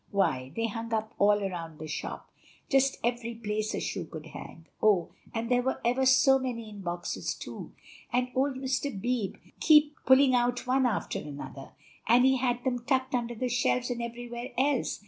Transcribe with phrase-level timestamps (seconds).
[0.09, 2.31] Why, they hung up all around the shop,
[2.71, 4.65] just every place a shoe could hang.
[4.81, 5.11] Oh!
[5.31, 7.73] and there were ever so many in boxes too;
[8.11, 8.99] and old Mr.
[8.99, 11.73] Beebe keep pulling out one after another,
[12.07, 14.99] and he had them tucked under the shelves and everywhere else.